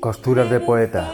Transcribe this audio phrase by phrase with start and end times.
[0.00, 1.12] Costuras de poeta,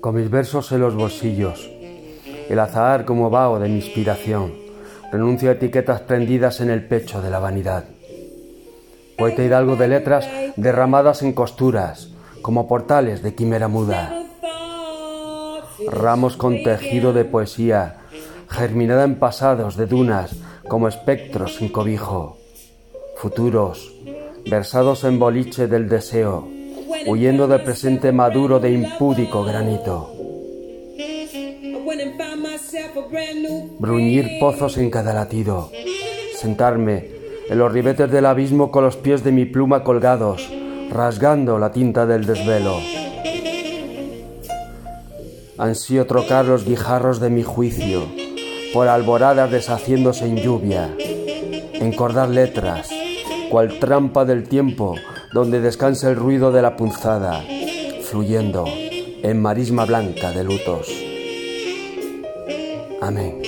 [0.00, 1.70] con mis versos en los bolsillos,
[2.48, 4.54] el azahar como vaho de mi inspiración,
[5.12, 7.84] renuncio a etiquetas prendidas en el pecho de la vanidad.
[9.18, 12.10] Poeta hidalgo de letras derramadas en costuras,
[12.42, 14.24] como portales de quimera muda,
[15.86, 17.99] ramos con tejido de poesía,
[18.50, 20.34] germinada en pasados de dunas,
[20.68, 22.36] como espectros sin cobijo,
[23.16, 23.94] futuros,
[24.48, 26.48] versados en boliche del deseo,
[27.06, 30.12] huyendo del presente maduro de impúdico granito.
[33.78, 35.70] Bruñir pozos en cada latido,
[36.34, 37.08] sentarme
[37.48, 40.50] en los ribetes del abismo con los pies de mi pluma colgados,
[40.90, 42.76] rasgando la tinta del desvelo.
[45.56, 48.29] Ansío trocar los guijarros de mi juicio
[48.72, 50.94] por alboradas deshaciéndose en lluvia,
[51.74, 52.88] encordar letras,
[53.50, 54.96] cual trampa del tiempo
[55.32, 57.44] donde descansa el ruido de la punzada,
[58.02, 58.64] fluyendo
[59.22, 60.88] en marisma blanca de lutos.
[63.00, 63.40] Amén.